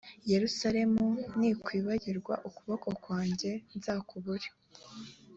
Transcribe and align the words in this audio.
yerusalemu 0.31 1.05
ninkwibagirwa 1.39 2.33
ukuboko 2.47 2.87
kwanjye 3.03 3.51
nzakubure. 3.77 4.47